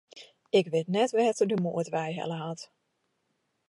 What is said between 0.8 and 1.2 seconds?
net